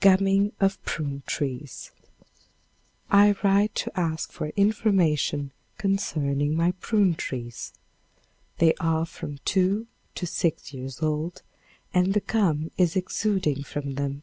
[0.00, 1.90] Gumming of Prune Trees.
[3.10, 7.74] I write to ask for information concerning my prune trees.
[8.60, 11.42] They are from two to six years old
[11.92, 14.22] and the gum is exuding from them.